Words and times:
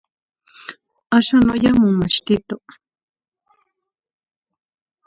Axan 1.17 1.45
oyah 1.53 1.73
omomachtito. 1.77 2.55